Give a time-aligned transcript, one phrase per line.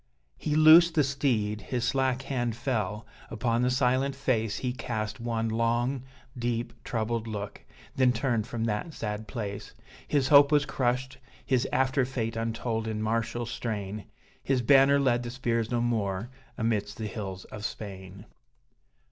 [0.39, 5.47] He loosed the steed; his slack hand fell upon the silent face He cast one
[5.47, 6.01] long,
[6.35, 7.63] deep, troubled look
[7.95, 9.75] then turned from that sad place:
[10.07, 14.05] His hope was crushed, his after fate untold in martial strain,
[14.41, 18.25] His banner led the spears no more amidst the hills of Spain.